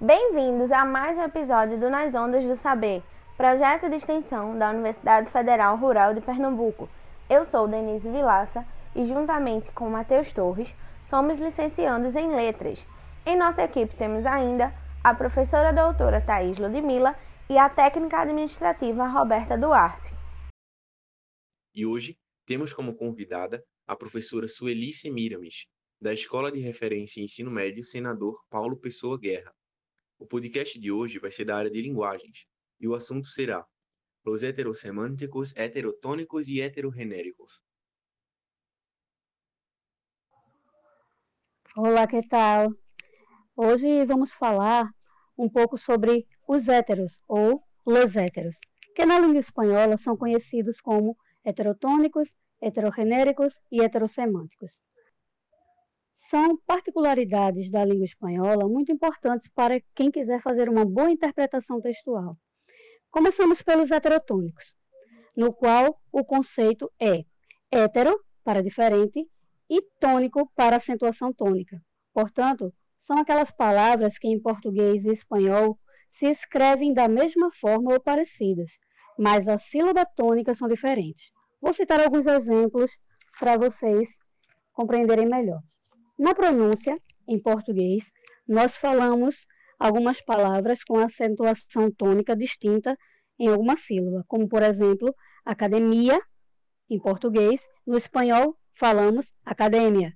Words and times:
Bem-vindos 0.00 0.70
a 0.70 0.84
mais 0.84 1.18
um 1.18 1.24
episódio 1.24 1.76
do 1.76 1.90
Nas 1.90 2.14
Ondas 2.14 2.44
do 2.44 2.54
Saber, 2.54 3.02
projeto 3.36 3.90
de 3.90 3.96
extensão 3.96 4.56
da 4.56 4.70
Universidade 4.70 5.28
Federal 5.28 5.76
Rural 5.76 6.14
de 6.14 6.20
Pernambuco. 6.20 6.88
Eu 7.28 7.44
sou 7.44 7.66
Denise 7.66 8.08
Vilaça 8.08 8.64
e, 8.94 9.04
juntamente 9.08 9.72
com 9.72 9.90
Matheus 9.90 10.32
Torres, 10.32 10.72
somos 11.10 11.40
licenciandos 11.40 12.14
em 12.14 12.32
Letras. 12.32 12.78
Em 13.26 13.36
nossa 13.36 13.64
equipe 13.64 13.96
temos 13.96 14.24
ainda 14.24 14.72
a 15.02 15.12
professora 15.12 15.72
doutora 15.72 16.20
Thaís 16.20 16.56
Ludmilla 16.58 17.18
e 17.50 17.58
a 17.58 17.68
técnica 17.68 18.20
administrativa 18.20 19.04
Roberta 19.04 19.58
Duarte. 19.58 20.14
E 21.74 21.84
hoje 21.84 22.16
temos 22.46 22.72
como 22.72 22.94
convidada 22.94 23.64
a 23.84 23.96
professora 23.96 24.46
Sueli 24.46 24.92
Semiramis, 24.92 25.66
da 26.00 26.14
Escola 26.14 26.52
de 26.52 26.60
Referência 26.60 27.20
em 27.20 27.24
Ensino 27.24 27.50
Médio 27.50 27.82
Senador 27.82 28.38
Paulo 28.48 28.76
Pessoa 28.76 29.18
Guerra. 29.18 29.52
O 30.18 30.26
podcast 30.26 30.76
de 30.80 30.90
hoje 30.90 31.20
vai 31.20 31.30
ser 31.30 31.44
da 31.44 31.56
área 31.56 31.70
de 31.70 31.80
linguagens, 31.80 32.44
e 32.80 32.88
o 32.88 32.94
assunto 32.94 33.28
será 33.28 33.64
os 34.26 34.42
heterosemânticos, 34.42 35.54
heterotônicos 35.56 36.48
e 36.48 36.60
heterogenéricos. 36.60 37.62
Olá, 41.76 42.06
que 42.08 42.20
tal? 42.26 42.74
Hoje 43.56 44.04
vamos 44.06 44.32
falar 44.34 44.90
um 45.38 45.48
pouco 45.48 45.78
sobre 45.78 46.26
os 46.48 46.68
héteros, 46.68 47.22
ou 47.28 47.62
los 47.86 48.16
héteros, 48.16 48.58
que 48.96 49.06
na 49.06 49.20
língua 49.20 49.38
espanhola 49.38 49.96
são 49.96 50.16
conhecidos 50.16 50.80
como 50.80 51.16
heterotônicos, 51.44 52.34
heterogenéricos 52.60 53.60
e 53.70 53.80
heterosemânticos 53.80 54.82
são 56.18 56.56
particularidades 56.66 57.70
da 57.70 57.84
língua 57.84 58.04
espanhola 58.04 58.68
muito 58.68 58.90
importantes 58.90 59.46
para 59.54 59.80
quem 59.94 60.10
quiser 60.10 60.42
fazer 60.42 60.68
uma 60.68 60.84
boa 60.84 61.08
interpretação 61.12 61.80
textual. 61.80 62.36
Começamos 63.08 63.62
pelos 63.62 63.92
heterotônicos, 63.92 64.74
no 65.36 65.52
qual 65.52 66.02
o 66.10 66.24
conceito 66.24 66.90
é 67.00 67.24
hétero 67.70 68.20
para 68.42 68.64
diferente 68.64 69.28
e 69.70 69.80
tônico 70.00 70.50
para 70.56 70.76
acentuação 70.76 71.32
tônica. 71.32 71.80
Portanto, 72.12 72.74
são 72.98 73.16
aquelas 73.18 73.52
palavras 73.52 74.18
que 74.18 74.26
em 74.26 74.40
português 74.40 75.04
e 75.04 75.12
espanhol 75.12 75.78
se 76.10 76.26
escrevem 76.26 76.92
da 76.92 77.06
mesma 77.06 77.52
forma 77.52 77.92
ou 77.92 78.00
parecidas, 78.00 78.72
mas 79.16 79.46
a 79.46 79.56
sílaba 79.56 80.04
tônica 80.04 80.52
são 80.52 80.66
diferentes. 80.66 81.30
Vou 81.60 81.72
citar 81.72 82.00
alguns 82.00 82.26
exemplos 82.26 82.98
para 83.38 83.56
vocês 83.56 84.18
compreenderem 84.72 85.28
melhor. 85.28 85.62
Na 86.18 86.34
pronúncia, 86.34 86.96
em 87.28 87.38
português, 87.38 88.10
nós 88.46 88.76
falamos 88.76 89.46
algumas 89.78 90.20
palavras 90.20 90.82
com 90.82 90.98
acentuação 90.98 91.90
tônica 91.90 92.34
distinta 92.34 92.98
em 93.38 93.48
alguma 93.48 93.76
sílaba, 93.76 94.24
como, 94.26 94.48
por 94.48 94.62
exemplo, 94.62 95.14
academia, 95.44 96.20
em 96.90 96.98
português. 96.98 97.68
No 97.86 97.96
espanhol, 97.96 98.56
falamos 98.74 99.32
academia. 99.44 100.12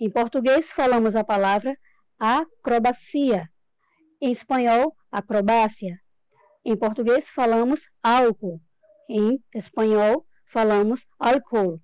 Em 0.00 0.10
português, 0.10 0.70
falamos 0.72 1.14
a 1.14 1.22
palavra 1.22 1.78
acrobacia. 2.18 3.48
Em 4.20 4.32
espanhol, 4.32 4.96
acrobácia. 5.10 6.00
Em 6.64 6.76
português, 6.76 7.28
falamos 7.28 7.88
álcool. 8.02 8.60
Em 9.08 9.42
espanhol, 9.54 10.26
falamos 10.46 11.06
álcool. 11.18 11.80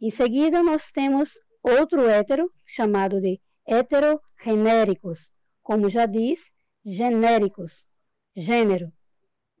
Em 0.00 0.10
seguida, 0.10 0.62
nós 0.62 0.90
temos 0.90 1.40
outro 1.62 2.08
hétero, 2.08 2.52
chamado 2.66 3.20
de 3.20 3.40
heterogenéricos, 3.66 5.30
como 5.62 5.88
já 5.88 6.06
diz, 6.06 6.50
genéricos, 6.84 7.84
gênero. 8.34 8.92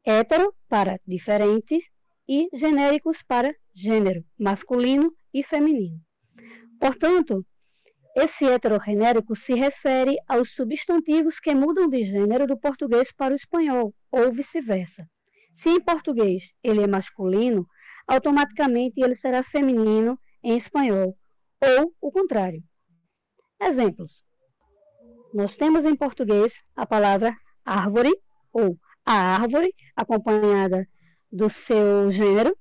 Hétero 0.04 0.54
para 0.68 1.00
diferentes 1.06 1.84
e 2.28 2.48
genéricos 2.52 3.22
para 3.22 3.54
gênero, 3.72 4.24
masculino 4.38 5.14
e 5.32 5.42
feminino. 5.42 6.00
Portanto, 6.80 7.46
esse 8.14 8.44
heterogenérico 8.44 9.34
se 9.34 9.54
refere 9.54 10.16
aos 10.28 10.52
substantivos 10.52 11.40
que 11.40 11.54
mudam 11.54 11.88
de 11.88 12.02
gênero 12.02 12.46
do 12.46 12.58
português 12.58 13.10
para 13.12 13.32
o 13.32 13.36
espanhol, 13.36 13.94
ou 14.10 14.30
vice-versa. 14.30 15.08
Se 15.54 15.70
em 15.70 15.80
português 15.80 16.52
ele 16.62 16.82
é 16.82 16.86
masculino, 16.86 17.66
automaticamente 18.06 19.00
ele 19.00 19.14
será 19.14 19.42
feminino 19.42 20.18
em 20.42 20.56
espanhol, 20.56 21.16
ou 21.62 21.94
o 22.00 22.10
contrário. 22.10 22.62
Exemplos. 23.60 24.24
Nós 25.32 25.56
temos 25.56 25.84
em 25.84 25.96
português 25.96 26.62
a 26.76 26.84
palavra 26.84 27.34
árvore 27.64 28.12
ou 28.52 28.76
a 29.04 29.12
árvore, 29.12 29.74
acompanhada 29.96 30.86
do 31.30 31.48
seu 31.48 32.10
gênero 32.10 32.56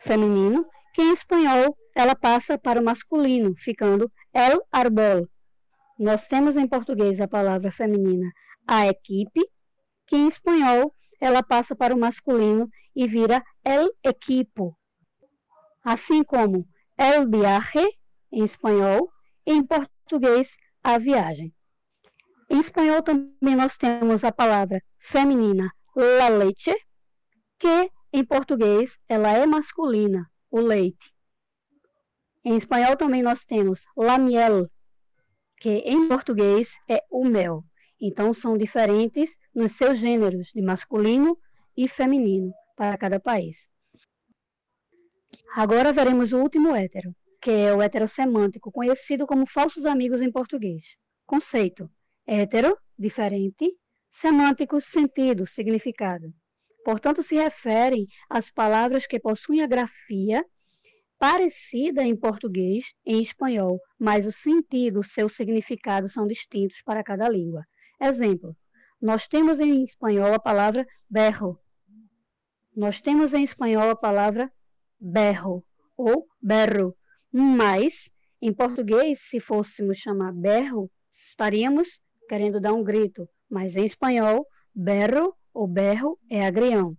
feminino, 0.00 0.66
que 0.92 1.02
em 1.02 1.12
espanhol 1.12 1.76
ela 1.94 2.14
passa 2.14 2.58
para 2.58 2.80
o 2.80 2.84
masculino, 2.84 3.54
ficando 3.56 4.10
el 4.32 4.60
árbol. 4.70 5.28
Nós 5.98 6.26
temos 6.26 6.56
em 6.56 6.66
português 6.68 7.20
a 7.20 7.28
palavra 7.28 7.70
feminina 7.70 8.30
a 8.66 8.86
equipe, 8.88 9.40
que 10.06 10.16
em 10.16 10.28
espanhol 10.28 10.92
ela 11.20 11.42
passa 11.42 11.74
para 11.74 11.94
o 11.94 11.98
masculino 11.98 12.68
e 12.94 13.06
vira 13.06 13.42
el 13.64 13.90
equipo. 14.02 14.76
Assim 15.82 16.22
como 16.22 16.66
el 16.98 17.28
viaje, 17.28 17.86
em 18.34 18.44
espanhol, 18.44 19.10
e 19.46 19.52
em 19.52 19.64
português, 19.64 20.56
a 20.82 20.98
viagem. 20.98 21.54
Em 22.50 22.60
espanhol 22.60 23.02
também 23.02 23.56
nós 23.56 23.76
temos 23.76 24.22
a 24.24 24.32
palavra 24.32 24.82
feminina 24.98 25.72
la 25.96 26.28
leche, 26.28 26.74
que 27.58 27.90
em 28.12 28.24
português 28.24 28.98
ela 29.08 29.30
é 29.30 29.46
masculina, 29.46 30.30
o 30.50 30.60
leite. 30.60 31.12
Em 32.44 32.56
espanhol 32.56 32.96
também 32.96 33.22
nós 33.22 33.44
temos 33.44 33.84
la 33.96 34.18
miel, 34.18 34.68
que 35.58 35.70
em 35.70 36.08
português 36.08 36.72
é 36.88 37.02
o 37.10 37.24
mel. 37.24 37.64
Então 38.00 38.34
são 38.34 38.58
diferentes 38.58 39.36
nos 39.54 39.72
seus 39.72 39.98
gêneros 39.98 40.48
de 40.54 40.60
masculino 40.60 41.38
e 41.76 41.88
feminino 41.88 42.52
para 42.76 42.98
cada 42.98 43.18
país. 43.18 43.66
Agora 45.56 45.92
veremos 45.92 46.32
o 46.32 46.38
último 46.38 46.74
hétero, 46.74 47.14
que 47.44 47.50
é 47.50 47.74
o 47.74 47.82
heterosemântico, 47.82 48.72
conhecido 48.72 49.26
como 49.26 49.46
falsos 49.46 49.84
amigos 49.84 50.22
em 50.22 50.32
português. 50.32 50.96
Conceito: 51.26 51.90
hétero, 52.26 52.74
diferente, 52.98 53.70
semântico, 54.10 54.80
sentido, 54.80 55.46
significado. 55.46 56.32
Portanto, 56.86 57.22
se 57.22 57.34
referem 57.34 58.06
às 58.30 58.50
palavras 58.50 59.06
que 59.06 59.20
possuem 59.20 59.60
a 59.60 59.66
grafia 59.66 60.42
parecida 61.18 62.02
em 62.02 62.16
português 62.16 62.94
e 63.04 63.16
em 63.16 63.20
espanhol, 63.20 63.78
mas 63.98 64.24
o 64.24 64.32
sentido, 64.32 65.02
seu 65.02 65.28
significado 65.28 66.08
são 66.08 66.26
distintos 66.26 66.80
para 66.80 67.04
cada 67.04 67.28
língua. 67.28 67.62
Exemplo: 68.00 68.56
nós 69.02 69.28
temos 69.28 69.60
em 69.60 69.84
espanhol 69.84 70.32
a 70.32 70.38
palavra 70.38 70.86
berro. 71.10 71.60
Nós 72.74 73.02
temos 73.02 73.34
em 73.34 73.44
espanhol 73.44 73.90
a 73.90 73.96
palavra 73.96 74.50
berro 74.98 75.62
ou 75.94 76.26
berro, 76.40 76.96
mas, 77.36 78.08
em 78.40 78.52
português, 78.52 79.22
se 79.22 79.40
fôssemos 79.40 79.96
chamar 79.96 80.32
berro, 80.32 80.88
estaríamos 81.10 82.00
querendo 82.28 82.60
dar 82.60 82.72
um 82.72 82.84
grito, 82.84 83.28
mas 83.50 83.74
em 83.74 83.84
espanhol, 83.84 84.46
berro 84.72 85.34
ou 85.52 85.66
berro 85.66 86.16
é 86.30 86.46
agrião. 86.46 86.96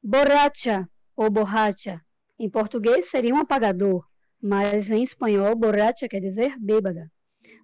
Borracha 0.00 0.88
ou 1.16 1.28
borracha, 1.28 2.00
em 2.38 2.48
português 2.48 3.10
seria 3.10 3.34
um 3.34 3.38
apagador, 3.38 4.06
mas 4.40 4.92
em 4.92 5.02
espanhol, 5.02 5.56
borracha 5.56 6.08
quer 6.08 6.20
dizer 6.20 6.56
bêbada. 6.60 7.10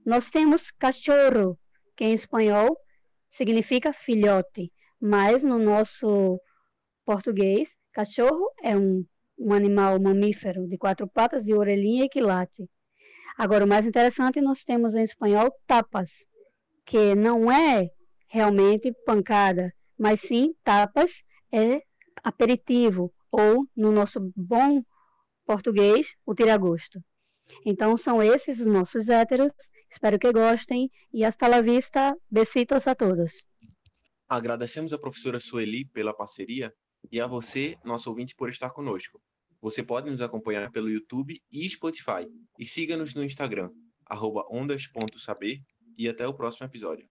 Nós 0.05 0.31
temos 0.31 0.73
cachorro, 0.73 1.57
que 1.95 2.05
em 2.05 2.13
espanhol 2.13 2.77
significa 3.31 3.93
filhote, 3.93 4.73
mas 5.01 5.45
no 5.45 5.61
nosso 5.61 6.41
português, 7.05 7.77
cachorro 7.93 8.51
é 8.65 8.77
um 8.77 9.07
um 9.39 9.53
animal 9.53 10.01
mamífero 10.01 10.67
de 10.67 10.79
quatro 10.79 11.09
patas, 11.09 11.45
de 11.45 11.55
orelhinha 11.55 12.05
e 12.05 12.09
que 12.09 12.21
late. 12.21 12.69
Agora, 13.37 13.65
o 13.65 13.69
mais 13.69 13.87
interessante, 13.87 14.41
nós 14.41 14.63
temos 14.63 14.95
em 14.95 15.03
espanhol 15.03 15.51
tapas, 15.67 16.25
que 16.85 17.15
não 17.15 17.51
é 17.51 17.91
realmente 18.29 18.93
pancada, 19.05 19.73
mas 19.99 20.21
sim 20.21 20.55
tapas 20.63 21.23
é 21.53 21.83
aperitivo, 22.23 23.13
ou, 23.31 23.67
no 23.77 23.91
nosso 23.91 24.33
bom 24.37 24.83
português, 25.45 26.15
o 26.25 26.35
tiragosto. 26.35 27.03
Então, 27.65 27.97
são 27.97 28.23
esses 28.23 28.61
os 28.61 28.67
nossos 28.67 29.09
héteros. 29.09 29.53
Espero 29.91 30.19
que 30.19 30.33
gostem 30.33 30.91
e 31.13 31.25
hasta 31.25 31.49
la 31.49 31.61
vista. 31.61 32.17
Besitos 32.31 32.87
a 32.87 32.95
todos. 32.95 33.45
Agradecemos 34.29 34.93
a 34.93 34.99
professora 34.99 35.39
Sueli 35.39 35.85
pela 35.85 36.15
parceria 36.15 36.73
e 37.11 37.21
a 37.21 37.27
você, 37.27 37.77
nosso 37.85 38.09
ouvinte, 38.11 38.35
por 38.35 38.49
estar 38.49 38.71
conosco. 38.71 39.21
Você 39.61 39.83
pode 39.83 40.11
nos 40.11 40.21
acompanhar 40.21 40.71
pelo 40.71 40.91
YouTube 40.91 41.41
e 41.51 41.69
Spotify. 41.69 42.29
E 42.59 42.67
siga-nos 42.67 43.15
no 43.15 43.25
Instagram, 43.25 43.71
ondas.saber, 44.51 45.63
e 45.97 46.09
até 46.09 46.27
o 46.27 46.35
próximo 46.35 46.67
episódio. 46.67 47.09